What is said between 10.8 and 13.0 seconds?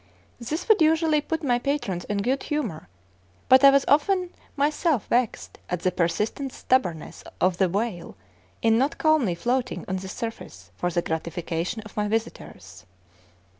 the gratification of my visitors.